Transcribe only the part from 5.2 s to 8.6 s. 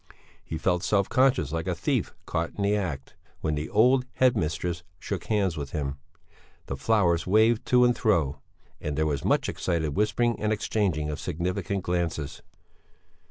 hands with him; the flowers waved to and fro,